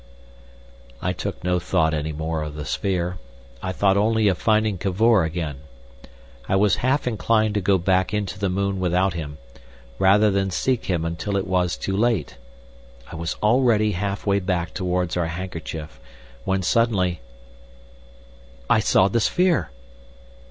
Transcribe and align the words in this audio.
I 0.99 1.13
took 1.13 1.43
no 1.43 1.59
thought 1.59 1.93
any 1.93 2.11
more 2.11 2.41
of 2.41 2.55
the 2.55 2.65
sphere. 2.65 3.19
I 3.61 3.71
thought 3.71 3.97
only 3.97 4.29
of 4.29 4.39
finding 4.39 4.79
Cavor 4.79 5.23
again. 5.23 5.57
I 6.49 6.55
was 6.55 6.77
half 6.77 7.05
inclined 7.05 7.53
to 7.53 7.61
go 7.61 7.77
back 7.77 8.11
into 8.11 8.39
the 8.39 8.49
moon 8.49 8.79
without 8.79 9.13
him, 9.13 9.37
rather 9.99 10.31
than 10.31 10.49
seek 10.49 10.85
him 10.85 11.05
until 11.05 11.37
it 11.37 11.45
was 11.45 11.77
too 11.77 11.95
late. 11.95 12.37
I 13.11 13.15
was 13.15 13.35
already 13.43 13.91
half 13.91 14.25
way 14.25 14.39
back 14.39 14.73
towards 14.73 15.15
our 15.17 15.27
handkerchief, 15.27 15.99
when 16.45 16.63
suddenly— 16.63 17.21
I 18.67 18.79
saw 18.79 19.07
the 19.07 19.19
sphere! 19.19 19.69